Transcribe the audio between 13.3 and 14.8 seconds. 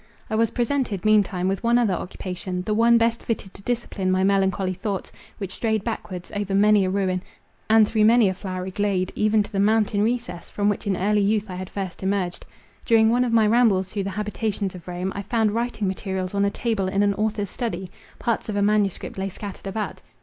my rambles through the habitations